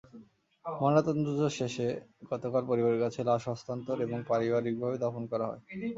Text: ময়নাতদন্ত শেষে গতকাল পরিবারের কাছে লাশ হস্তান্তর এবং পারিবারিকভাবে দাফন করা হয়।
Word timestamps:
ময়নাতদন্ত 0.65 1.27
শেষে 1.57 1.87
গতকাল 2.29 2.63
পরিবারের 2.69 3.01
কাছে 3.03 3.19
লাশ 3.29 3.43
হস্তান্তর 3.49 3.97
এবং 4.05 4.17
পারিবারিকভাবে 4.29 4.95
দাফন 5.03 5.23
করা 5.31 5.45
হয়। 5.49 5.61